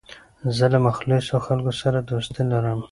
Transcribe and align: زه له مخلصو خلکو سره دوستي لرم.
زه 0.57 0.65
له 0.73 0.79
مخلصو 0.87 1.35
خلکو 1.45 1.71
سره 1.81 1.97
دوستي 2.09 2.41
لرم. 2.51 2.79